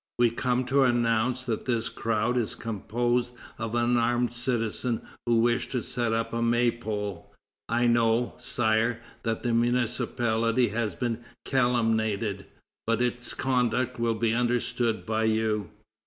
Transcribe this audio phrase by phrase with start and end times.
[0.17, 5.83] We come to announce that this crowd is composed of unarmed citizens who wish to
[5.83, 7.31] set up a may pole.
[7.69, 12.47] I know, Sire, that the municipality has been calumniated;
[12.87, 15.69] but its conduct will be understood by you."